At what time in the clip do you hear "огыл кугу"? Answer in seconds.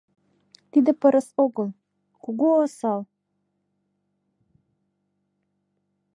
1.43-2.47